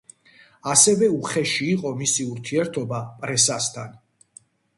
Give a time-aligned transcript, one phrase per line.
[0.71, 3.95] ასევე უხეში იყო მისი ურთიერთობა პრესასთან.